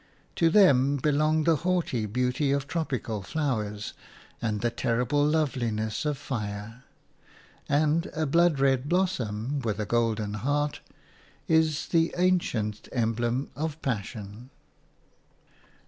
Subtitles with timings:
[0.37, 3.93] To them belong the haughty beauty of tropical flowers
[4.41, 6.83] and the terrible loveliness of fire,
[7.69, 10.79] and a blood red blossom with a golden heart
[11.47, 14.49] is the ancient emblem of passion.